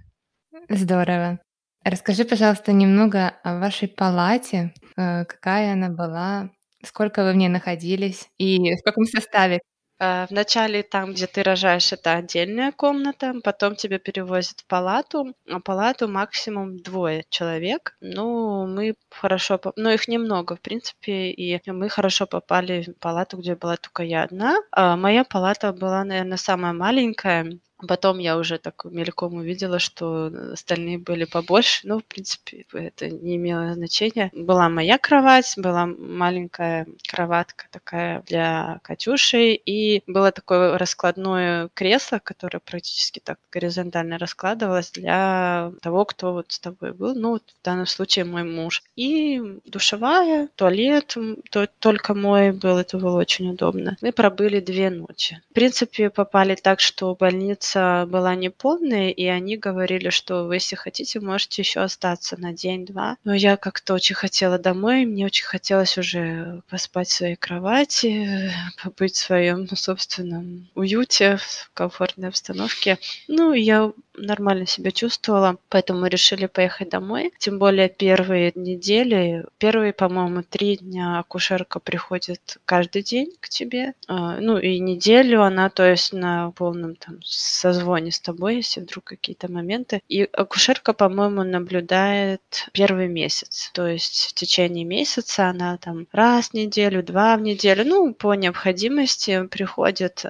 [0.67, 1.39] Здорово.
[1.85, 6.49] Расскажи, пожалуйста, немного о вашей палате, э, какая она была,
[6.83, 9.61] сколько вы в ней находились и в каком составе?
[9.99, 15.59] Э, вначале там, где ты рожаешь, это отдельная комната, потом тебя перевозят в палату, а
[15.59, 17.95] палату максимум двое человек.
[18.01, 23.55] Ну, мы хорошо, ну, их немного, в принципе, и мы хорошо попали в палату, где
[23.55, 24.57] была только я одна.
[24.71, 30.99] А моя палата была, наверное, самая маленькая, Потом я уже так мельком увидела, что остальные
[30.99, 31.81] были побольше.
[31.87, 34.29] Ну, в принципе, это не имело значения.
[34.33, 42.59] Была моя кровать, была маленькая кроватка такая для Катюши, и было такое раскладное кресло, которое
[42.59, 47.15] практически так горизонтально раскладывалось для того, кто вот с тобой был.
[47.15, 48.83] Ну, вот в данном случае мой муж.
[48.95, 51.15] И душевая, туалет
[51.51, 53.97] то, только мой был, это было очень удобно.
[54.01, 55.41] Мы пробыли две ночи.
[55.51, 60.75] В принципе, попали так, что больница больница была неполная, и они говорили, что вы, если
[60.75, 63.17] хотите, можете еще остаться на день-два.
[63.23, 68.51] Но я как-то очень хотела домой, мне очень хотелось уже поспать в своей кровати,
[68.83, 72.97] побыть в своем собственном уюте, в комфортной обстановке.
[73.27, 77.33] Ну, я нормально себя чувствовала, поэтому решили поехать домой.
[77.37, 83.93] Тем более первые недели, первые, по-моему, три дня акушерка приходит каждый день к тебе.
[84.07, 87.21] А, ну и неделю она, то есть на полном там
[87.55, 90.01] созвоне с тобой, если вдруг какие-то моменты.
[90.07, 92.41] И акушерка, по-моему, наблюдает
[92.73, 93.71] первый месяц.
[93.73, 98.33] То есть в течение месяца она там раз в неделю, два в неделю, ну, по
[98.33, 100.25] необходимости приходит,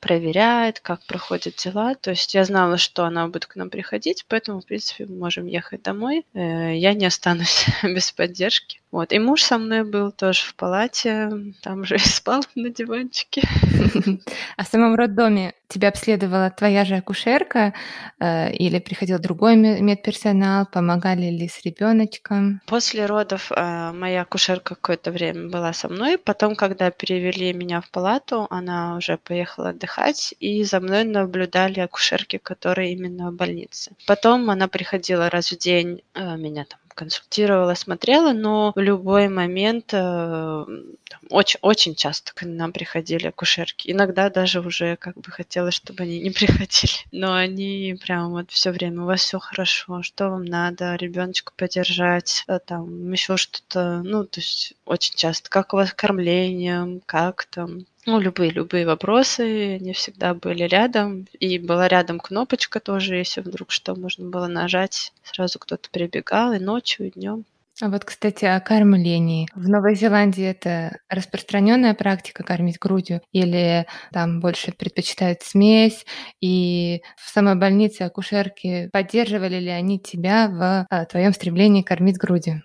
[0.00, 1.94] проверяет, как проходят дела.
[1.94, 5.46] То есть я знала, что она будет к нам приходить, поэтому, в принципе, мы можем
[5.46, 6.24] ехать домой.
[6.34, 8.79] Э, я не останусь без поддержки.
[8.92, 9.12] Вот.
[9.12, 11.30] И муж со мной был тоже в палате,
[11.62, 13.42] там же и спал на диванчике.
[14.56, 17.72] А в самом роддоме тебя обследовала твоя же акушерка
[18.18, 20.66] э, или приходил другой медперсонал?
[20.66, 22.60] Помогали ли с ребеночком?
[22.66, 26.18] После родов э, моя акушерка какое-то время была со мной.
[26.18, 32.38] Потом, когда перевели меня в палату, она уже поехала отдыхать, и за мной наблюдали акушерки,
[32.38, 33.92] которые именно в больнице.
[34.06, 39.92] Потом она приходила раз в день, э, меня там консультировала, смотрела, но в любой момент
[39.92, 40.64] э,
[41.28, 43.90] очень, очень часто к нам приходили акушерки.
[43.90, 46.92] Иногда даже уже как бы хотелось, чтобы они не приходили.
[47.12, 52.44] Но они прям вот все время, у вас все хорошо, что вам надо, ребеночка поддержать,
[52.48, 57.86] э, там еще что-то, ну, то есть очень часто, как у вас кормлением, как там,
[58.06, 61.26] ну, любые, любые вопросы, они всегда были рядом.
[61.38, 66.58] И была рядом кнопочка тоже, если вдруг что можно было нажать, сразу кто-то прибегал и
[66.58, 67.44] ночью, и днем.
[67.82, 69.48] А вот, кстати, о кормлении.
[69.54, 76.04] В Новой Зеландии это распространенная практика кормить грудью или там больше предпочитают смесь?
[76.42, 82.62] И в самой больнице акушерки поддерживали ли они тебя в а, твоем стремлении кормить грудью?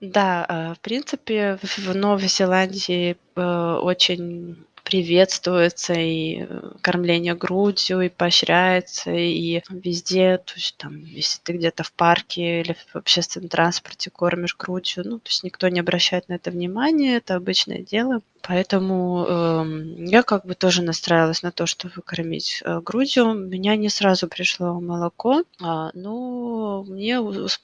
[0.00, 3.42] Да, а, в принципе, в Новой Зеландии э,
[3.82, 11.52] очень приветствуется и э, кормление грудью, и поощряется, и везде, то есть там, если ты
[11.52, 16.28] где-то в парке или в общественном транспорте кормишь грудью, ну, то есть никто не обращает
[16.30, 18.22] на это внимания, это обычное дело.
[18.42, 19.64] Поэтому э,
[20.06, 23.34] я как бы тоже настраивалась на то, чтобы кормить э, грудью.
[23.34, 27.18] Меня не сразу пришло молоко, а, но мне,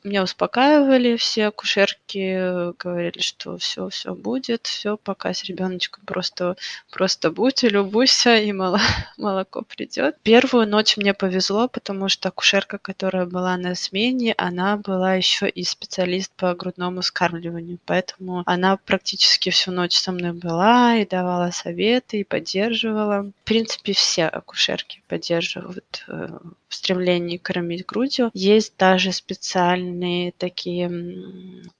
[0.04, 6.56] меня успокаивали все акушерки, говорили, что все, все будет, все, пока с ребеночком просто,
[6.90, 8.80] просто будь и любуйся, и мало,
[9.16, 10.16] молоко придет.
[10.22, 15.64] Первую ночь мне повезло, потому что акушерка, которая была на смене, она была еще и
[15.64, 21.50] специалист по грудному скармливанию, поэтому она практически всю ночь со мной была была и давала
[21.50, 23.22] советы, и поддерживала.
[23.22, 28.30] В принципе, все акушерки поддерживают э, в стремлении кормить грудью.
[28.34, 30.90] Есть даже специальные такие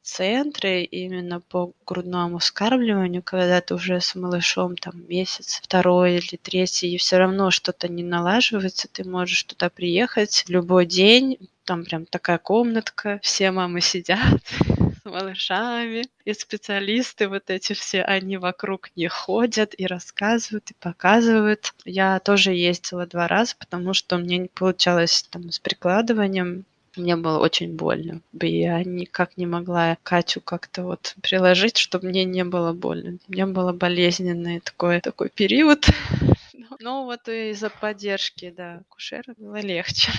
[0.02, 6.94] центры именно по грудному вскармливанию, когда ты уже с малышом там месяц, второй или третий,
[6.94, 12.38] и все равно что-то не налаживается, ты можешь туда приехать любой день, там прям такая
[12.38, 14.40] комнатка, все мамы сидят,
[15.06, 21.74] малышами, и специалисты вот эти все, они вокруг них ходят и рассказывают, и показывают.
[21.84, 26.64] Я тоже ездила два раза, потому что мне не получалось там с прикладыванием,
[26.96, 28.20] мне было очень больно.
[28.32, 33.18] Я никак не могла Катю как-то вот приложить, чтобы мне не было больно.
[33.28, 35.86] Меня было болезненный такой, такой период.
[36.80, 40.10] Но вот из-за поддержки, да, акушера было легче.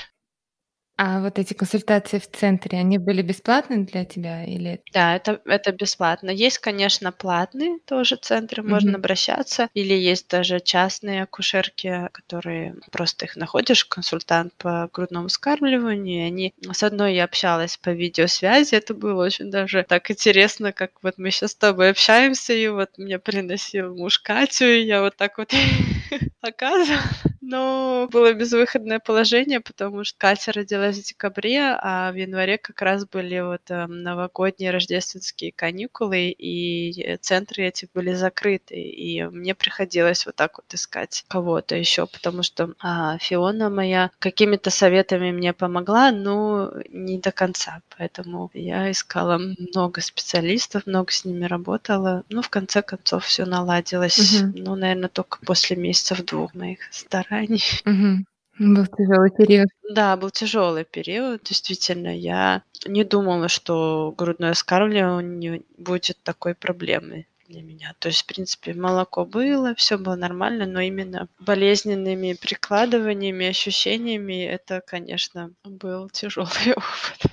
[0.98, 4.82] А вот эти консультации в центре, они были бесплатны для тебя или?
[4.92, 6.32] Да, это, это бесплатно.
[6.32, 8.68] Есть, конечно, платные тоже центры, mm-hmm.
[8.70, 9.70] можно обращаться.
[9.76, 16.24] Или есть даже частные акушерки, которые просто их находишь, консультант по грудному скармливанию.
[16.24, 18.74] И они с одной я общалась по видеосвязи.
[18.74, 22.98] Это было очень даже так интересно, как вот мы сейчас с тобой общаемся, и вот
[22.98, 25.54] мне приносил муж Катю, и я вот так вот
[26.42, 27.04] показывала.
[27.50, 33.06] Но было безвыходное положение, потому что Катя родилась в декабре, а в январе как раз
[33.06, 40.36] были вот э, новогодние рождественские каникулы, и центры эти были закрыты, и мне приходилось вот
[40.36, 46.74] так вот искать кого-то еще, потому что а, Фиона моя какими-то советами мне помогла, но
[46.90, 52.82] не до конца, поэтому я искала много специалистов, много с ними работала, ну, в конце
[52.82, 54.52] концов все наладилось, угу.
[54.54, 57.37] ну, наверное, только после месяцев двух моих стараний
[57.86, 58.26] Угу.
[58.60, 59.68] Был тяжелый период.
[59.88, 61.44] Да, был тяжелый период.
[61.44, 67.96] Действительно, я не думала, что грудное скармливание будет такой проблемой для меня.
[68.00, 74.82] То есть, в принципе, молоко было, все было нормально, но именно болезненными прикладываниями, ощущениями это,
[74.86, 77.32] конечно, был тяжелый опыт.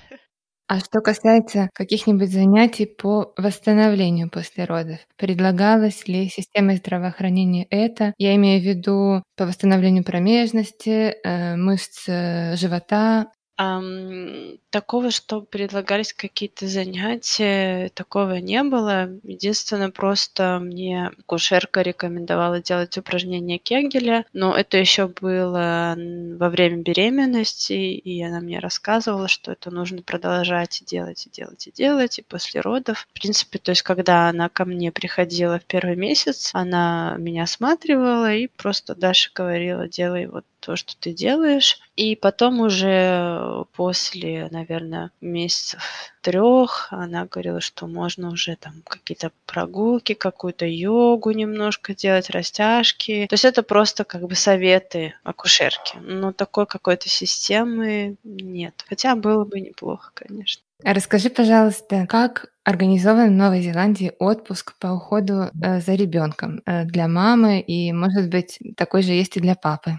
[0.67, 8.15] А что касается каких-нибудь занятий по восстановлению после родов, предлагалось ли системой здравоохранения это?
[8.17, 16.13] Я имею в виду по восстановлению промежности, э, мышц э, живота, Ам, такого, что предлагались
[16.13, 19.09] какие-то занятия, такого не было.
[19.23, 27.75] Единственное, просто мне кушерка рекомендовала делать упражнения Кегеля, но это еще было во время беременности,
[27.75, 32.61] и она мне рассказывала, что это нужно продолжать делать, и делать, и делать, и после
[32.61, 33.07] родов.
[33.11, 38.35] В принципе, то есть, когда она ко мне приходила в первый месяц, она меня осматривала
[38.35, 41.79] и просто Даша говорила, делай вот то, что ты делаешь.
[41.97, 45.83] И потом уже после, наверное, месяцев
[46.23, 53.27] трех она говорила, что можно уже там какие-то прогулки, какую-то йогу немножко делать, растяжки.
[53.29, 55.99] То есть это просто как бы советы акушерки.
[55.99, 58.85] Но такой какой-то системы нет.
[58.89, 60.63] Хотя было бы неплохо, конечно.
[60.83, 67.09] Расскажи, пожалуйста, как организован в Новой Зеландии отпуск по уходу э, за ребенком э, для
[67.09, 69.99] мамы и, может быть, такой же есть и для папы?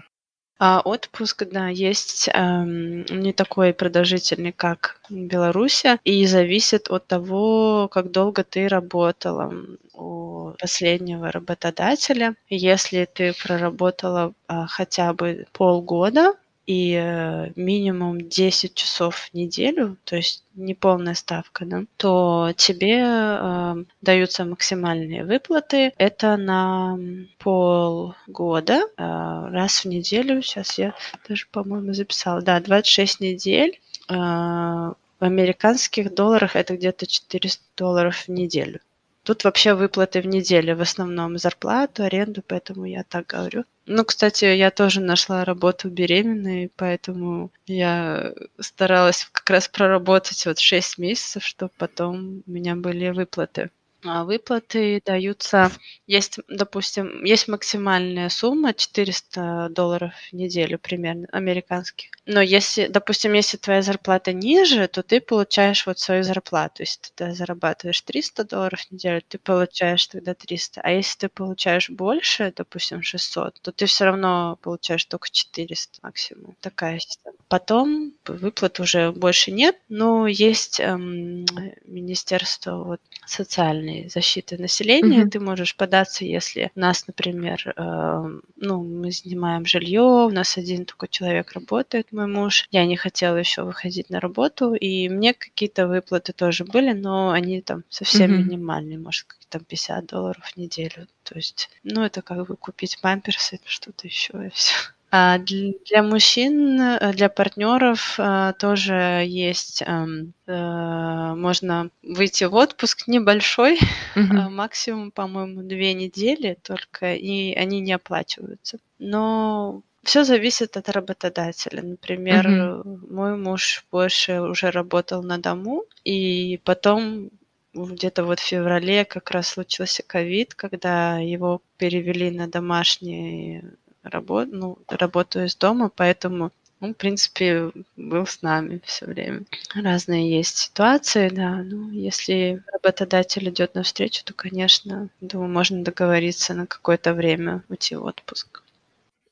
[0.58, 7.88] А отпуск, да, есть эм, не такой продолжительный, как в Беларуси, и зависит от того,
[7.88, 9.52] как долго ты работала
[9.92, 12.36] у последнего работодателя.
[12.48, 16.32] Если ты проработала э, хотя бы полгода,
[16.66, 23.02] и э, минимум 10 часов в неделю, то есть не полная ставка, да, то тебе
[23.04, 25.92] э, даются максимальные выплаты.
[25.96, 26.98] Это на
[27.38, 30.42] полгода, э, раз в неделю.
[30.42, 30.94] Сейчас я
[31.28, 32.42] даже, по-моему, записала.
[32.42, 33.80] Да, 26 недель.
[34.08, 38.80] Э, в американских долларах это где-то 400 долларов в неделю.
[39.26, 43.64] Тут вообще выплаты в неделю, в основном зарплату, аренду, поэтому я так говорю.
[43.84, 50.98] Ну, кстати, я тоже нашла работу беременной, поэтому я старалась как раз проработать вот 6
[50.98, 53.70] месяцев, чтобы потом у меня были выплаты.
[54.08, 55.70] А выплаты даются,
[56.06, 62.10] есть, допустим, есть максимальная сумма 400 долларов в неделю примерно, американских.
[62.26, 66.82] Но если, допустим, если твоя зарплата ниже, то ты получаешь вот свою зарплату.
[66.82, 70.80] Если ты зарабатываешь 300 долларов в неделю, ты получаешь тогда 300.
[70.82, 76.56] А если ты получаешь больше, допустим, 600, то ты все равно получаешь только 400 максимум.
[76.60, 77.36] Такая система.
[77.48, 81.46] Потом выплат уже больше нет, но есть эм,
[81.84, 85.24] Министерство вот, социальной защиты населения.
[85.24, 85.30] Mm-hmm.
[85.30, 90.84] Ты можешь податься, если у нас, например, э, ну, мы снимаем жилье, у нас один
[90.84, 92.66] только человек работает, мой муж.
[92.70, 97.60] Я не хотела еще выходить на работу, и мне какие-то выплаты тоже были, но они
[97.62, 98.44] там совсем mm-hmm.
[98.44, 101.06] минимальные, может, там 50 долларов в неделю.
[101.22, 104.74] То есть, ну, это как бы купить памперсы, что-то еще, и все.
[105.10, 113.06] А для мужчин, э, для партнеров э, тоже есть, эм, э, можно выйти в отпуск
[113.06, 113.78] небольшой,
[114.16, 114.48] mm-hmm.
[114.50, 118.78] максимум, по-моему, две недели только, и они не оплачиваются.
[118.98, 121.82] Но все зависит от работодателя.
[121.82, 123.12] Например, mm-hmm.
[123.12, 127.30] мой муж больше уже работал на дому, и потом
[127.74, 133.62] где-то вот в феврале как раз случился ковид, когда его перевели на домашний
[134.10, 139.42] работ, ну, работаю из дома, поэтому он, в принципе, был с нами все время.
[139.74, 141.62] Разные есть ситуации, да.
[141.62, 148.04] Ну, если работодатель идет навстречу, то, конечно, думаю, можно договориться на какое-то время уйти в
[148.04, 148.62] отпуск.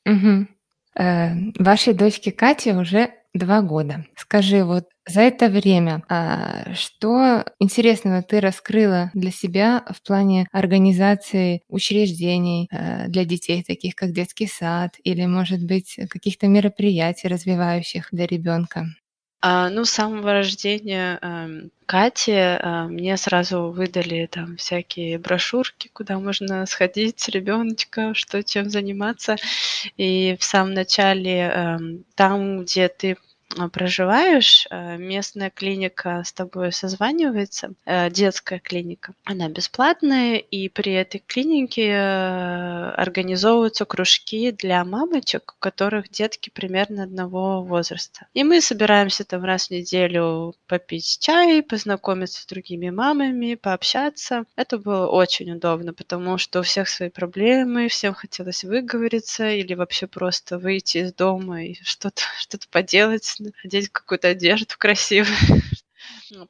[0.06, 0.46] Угу.
[0.96, 4.06] Э, вашей дочке Кате уже два года.
[4.16, 11.62] Скажи, вот за это время а, что интересного ты раскрыла для себя в плане организации
[11.68, 18.26] учреждений а, для детей, таких как детский сад, или, может быть, каких-то мероприятий развивающих для
[18.26, 18.86] ребенка?
[19.46, 26.18] А, ну, с самого рождения э, Кати э, мне сразу выдали там всякие брошюрки, куда
[26.18, 29.36] можно сходить, ребеночка, что чем заниматься.
[29.98, 31.78] И в самом начале э,
[32.14, 33.18] там, где ты
[33.72, 39.14] проживаешь, э, местная клиника с тобой созванивается, э, детская клиника.
[39.24, 47.04] Она бесплатная, и при этой клинике э, организовываются кружки для мамочек, у которых детки примерно
[47.04, 48.26] одного возраста.
[48.34, 54.44] И мы собираемся там раз в неделю попить чай, познакомиться с другими мамами, пообщаться.
[54.56, 60.06] Это было очень удобно, потому что у всех свои проблемы, всем хотелось выговориться или вообще
[60.06, 63.33] просто выйти из дома и что-то что поделать,
[63.64, 65.36] одеть какую-то одежду красивую.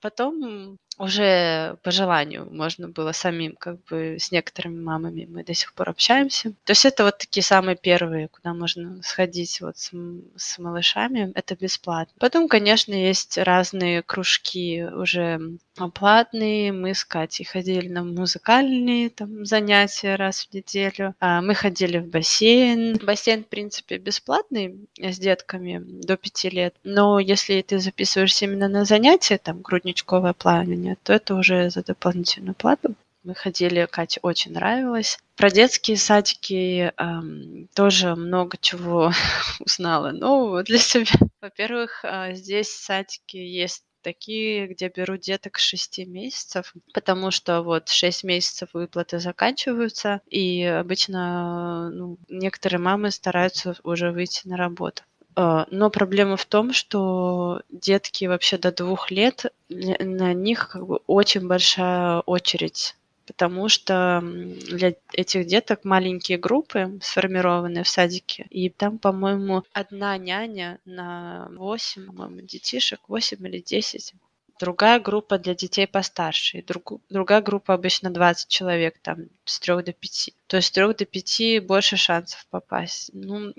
[0.00, 5.74] Потом уже по желанию можно было самим, как бы с некоторыми мамами мы до сих
[5.74, 6.52] пор общаемся.
[6.64, 9.90] То есть это вот такие самые первые, куда можно сходить вот с,
[10.36, 12.14] с малышами, это бесплатно.
[12.20, 15.58] Потом, конечно, есть разные кружки уже
[15.94, 16.72] платные.
[16.72, 21.14] Мы с Катей ходили на музыкальные там занятия раз в неделю.
[21.18, 22.98] А мы ходили в бассейн.
[23.02, 26.76] Бассейн, в принципе, бесплатный с детками до пяти лет.
[26.84, 32.54] Но если ты записываешься именно на занятия, там грудничковое плавание, то это уже за дополнительную
[32.54, 32.94] плату.
[33.24, 35.18] Мы ходили, Кате очень нравилось.
[35.34, 39.12] Про детские садики эм, тоже много чего
[39.60, 41.12] узнала нового для себя.
[41.40, 47.88] Во-первых, э, здесь садики есть такие, где беру деток с 6 месяцев, потому что вот
[47.88, 55.02] 6 месяцев выплаты заканчиваются, и обычно ну, некоторые мамы стараются уже выйти на работу.
[55.36, 61.00] А, но проблема в том, что детки вообще до двух лет, на них как бы
[61.06, 68.98] очень большая очередь потому что для этих деток маленькие группы сформированы в садике, и там,
[68.98, 74.14] по-моему, одна няня на 8, по-моему, детишек, 8 или 10.
[74.60, 79.92] Другая группа для детей постарше, друг, другая группа обычно 20 человек, там, с 3 до
[79.92, 80.30] 5.
[80.46, 83.10] То есть с 3 до 5 больше шансов попасть.
[83.12, 83.52] Ну,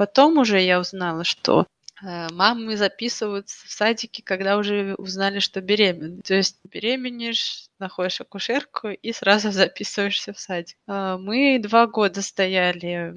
[0.00, 1.66] потом уже я узнала, что
[2.02, 6.22] э, мамы записываются в садике, когда уже узнали, что беременны.
[6.22, 10.78] То есть беременеешь, находишь акушерку и сразу записываешься в садик.
[10.86, 13.12] А, мы два года стояли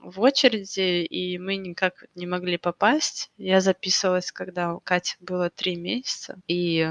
[0.00, 3.30] в очереди, и мы никак не могли попасть.
[3.36, 6.88] Я записывалась, когда у Кати было три месяца, и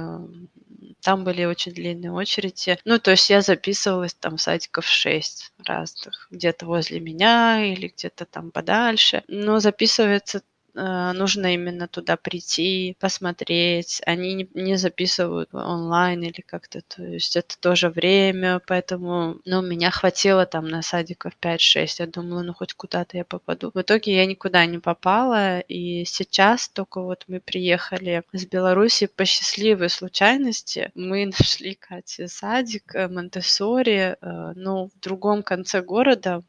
[1.02, 2.78] там были очень длинные очереди.
[2.86, 8.52] Ну, то есть я записывалась там садиков шесть разных, где-то возле меня или где-то там
[8.52, 9.24] подальше.
[9.28, 10.42] Но записывается
[10.74, 14.02] нужно именно туда прийти, посмотреть.
[14.06, 19.92] Они не, не записывают онлайн или как-то, то есть это тоже время, поэтому, ну, меня
[19.92, 23.72] хватило там на садиков 5-6, я думала, ну, хоть куда-то я попаду.
[23.74, 29.26] В итоге я никуда не попала, и сейчас только вот мы приехали с Беларуси по
[29.26, 36.42] счастливой случайности, мы нашли Кате садик э, Монтессори, э, ну, в другом конце города,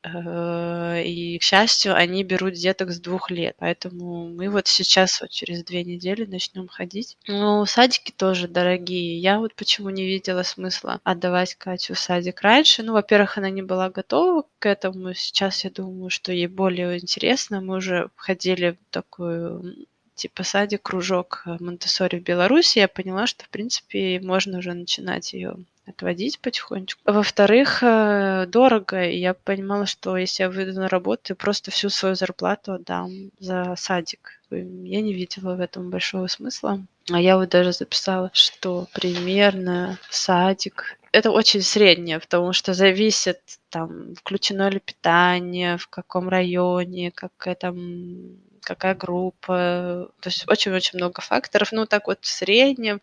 [1.05, 5.65] и, к счастью, они берут деток с двух лет, поэтому мы вот сейчас вот через
[5.65, 7.17] две недели начнем ходить.
[7.27, 9.19] Ну, садики тоже дорогие.
[9.19, 12.83] Я вот почему не видела смысла отдавать Катю садик раньше.
[12.83, 15.15] Ну, во-первых, она не была готова к этому.
[15.15, 17.61] Сейчас я думаю, что ей более интересно.
[17.61, 23.49] Мы уже ходили в такую типа садик, кружок монте в Беларуси, я поняла, что, в
[23.49, 25.57] принципе, можно уже начинать ее
[25.87, 27.01] отводить потихонечку.
[27.05, 31.91] Во-вторых, э, дорого, и я понимала, что если я выйду на работу, я просто всю
[31.91, 34.41] свою зарплату отдам за садик.
[34.51, 36.85] Я не видела в этом большого смысла.
[37.11, 43.39] А я вот даже записала, что примерно садик это очень среднее, потому что зависит,
[43.71, 50.11] там, включено ли питание, в каком районе, какая там какая группа.
[50.21, 51.73] То есть очень-очень много факторов.
[51.73, 53.01] Ну, так вот, в среднем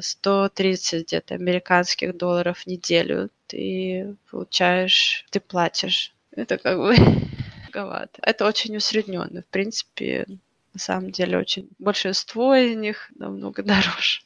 [0.00, 6.14] 130 э, где-то американских долларов в неделю ты получаешь, ты платишь.
[6.32, 6.94] Это как бы
[7.62, 8.20] многовато.
[8.22, 9.42] Это очень усредненно.
[9.42, 10.26] В принципе,
[10.72, 14.20] на самом деле очень большинство из них намного дороже.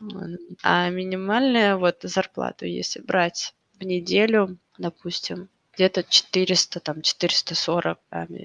[0.63, 7.99] А минимальная вот зарплату, если брать в неделю, допустим, где-то 400, там 440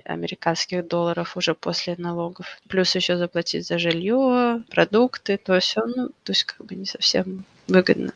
[0.06, 2.60] американских долларов уже после налогов.
[2.68, 7.46] Плюс еще заплатить за жилье, продукты, то все, ну, то есть как бы не совсем
[7.68, 8.14] выгодно.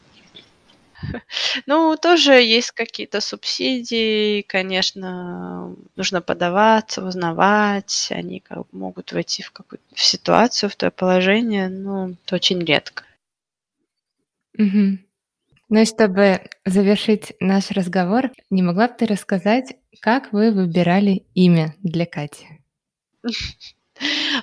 [1.66, 9.84] Ну, тоже есть какие-то субсидии, конечно, нужно подаваться, узнавать, они как могут войти в какую-то
[9.96, 13.04] ситуацию, в то положение, но это очень редко.
[14.58, 15.00] Угу.
[15.70, 21.76] Ну и чтобы завершить наш разговор, не могла бы ты рассказать, как вы выбирали имя
[21.84, 22.48] для Кати?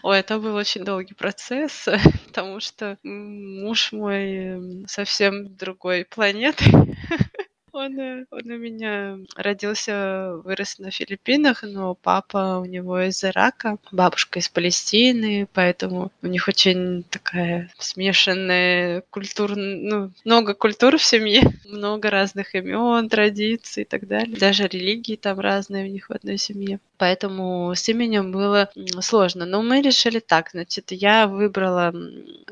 [0.03, 1.89] Ой, это был очень долгий процесс,
[2.27, 6.65] потому что муж мой совсем другой планеты.
[7.77, 14.39] Он, он у меня родился, вырос на Филиппинах, но папа у него из Ирака, бабушка
[14.39, 22.09] из Палестины, поэтому у них очень такая смешанная культура, ну, много культур в семье, много
[22.09, 24.39] разных имен, традиций и так далее.
[24.39, 26.81] Даже религии там разные у них в одной семье.
[26.99, 28.71] Поэтому с именем было
[29.01, 29.47] сложно.
[29.47, 31.95] Но мы решили так, значит, я выбрала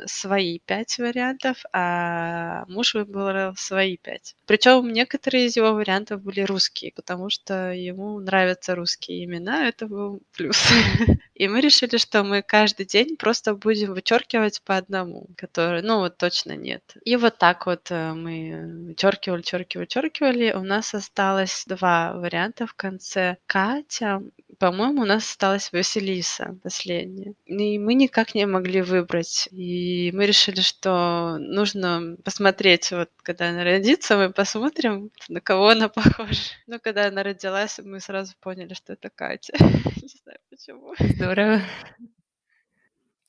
[0.06, 4.36] свои пять вариантов, а муж выбрал свои пять.
[4.46, 10.20] Причем некоторые из его вариантов были русские, потому что ему нравятся русские имена, это был
[10.36, 10.62] плюс.
[11.34, 16.16] И мы решили, что мы каждый день просто будем вычеркивать по одному, который, ну вот
[16.16, 16.82] точно нет.
[17.04, 20.52] И вот так вот э, мы вычеркивали, вычеркивали, вычеркивали.
[20.52, 23.36] У нас осталось два варианта в конце.
[23.46, 24.22] Катя
[24.58, 27.34] по-моему, у нас осталась Василиса последняя.
[27.46, 29.48] И мы никак не могли выбрать.
[29.50, 35.88] И мы решили, что нужно посмотреть, вот когда она родится, мы посмотрим, на кого она
[35.90, 36.40] похожа.
[36.66, 39.54] Но когда она родилась, мы сразу поняли, что это Катя.
[40.54, 40.94] почему.
[40.98, 41.62] Здорово.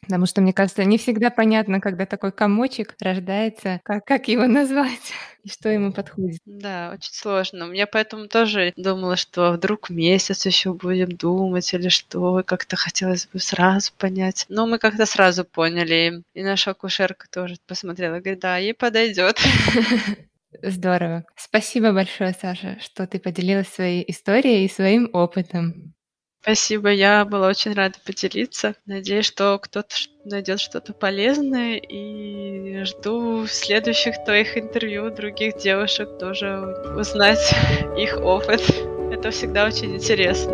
[0.01, 5.13] Потому что, мне кажется, не всегда понятно, когда такой комочек рождается, как, как его назвать
[5.43, 6.39] и что ему подходит.
[6.45, 7.71] Да, очень сложно.
[7.73, 13.39] Я поэтому тоже думала, что вдруг месяц еще будем думать или что, как-то хотелось бы
[13.39, 14.45] сразу понять.
[14.47, 19.39] Но мы как-то сразу поняли, и наша акушерка тоже посмотрела, говорит, да, ей подойдет.
[20.61, 21.25] Здорово.
[21.35, 25.94] Спасибо большое, Саша, что ты поделилась своей историей и своим опытом.
[26.45, 28.75] Спасибо, я была очень рада поделиться.
[28.85, 36.63] Надеюсь, что кто-то найдет что-то полезное и жду следующих твоих интервью других девушек тоже
[36.95, 37.51] узнать
[37.97, 38.61] их опыт.
[39.11, 40.53] Это всегда очень интересно.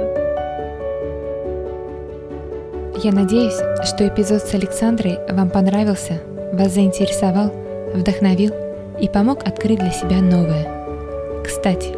[3.03, 6.21] Я надеюсь, что эпизод с Александрой вам понравился,
[6.53, 7.49] вас заинтересовал,
[7.93, 8.53] вдохновил
[8.97, 11.43] и помог открыть для себя новое.
[11.43, 11.89] Кстати,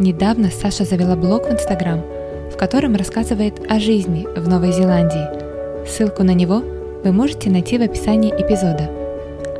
[0.00, 2.00] недавно Саша завела блог в Инстаграм–
[2.60, 5.88] котором рассказывает о жизни в Новой Зеландии.
[5.88, 6.62] Ссылку на него
[7.02, 8.90] вы можете найти в описании эпизода.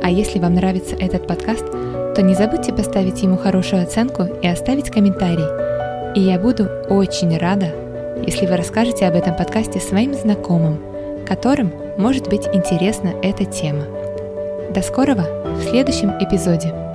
[0.03, 1.65] А если вам нравится этот подкаст,
[2.13, 5.47] то не забудьте поставить ему хорошую оценку и оставить комментарий.
[6.13, 7.73] И я буду очень рада,
[8.23, 10.79] если вы расскажете об этом подкасте своим знакомым,
[11.27, 13.85] которым может быть интересна эта тема.
[14.75, 15.25] До скорого
[15.55, 16.90] в следующем эпизоде.